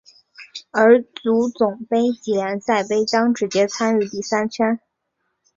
[0.71, 4.79] 而足总杯及联赛杯将直接参与第三圈。